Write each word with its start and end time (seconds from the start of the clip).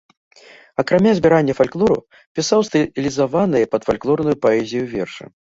Акрамя 0.83 1.11
збірання 1.19 1.53
фальклору 1.59 1.97
пісаў 2.39 2.65
стылізаваныя 2.71 3.71
пад 3.77 3.81
фальклорную 3.91 4.35
паэзію 4.47 4.83
вершы. 4.97 5.23